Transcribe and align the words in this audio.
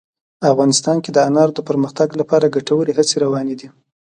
افغانستان 0.51 0.97
کې 1.03 1.09
د 1.13 1.17
انارو 1.27 1.55
د 1.57 1.59
پرمختګ 1.69 2.09
لپاره 2.21 2.53
ګټورې 2.55 2.93
هڅې 2.97 3.15
روانې 3.23 3.55
دي. 3.59 3.67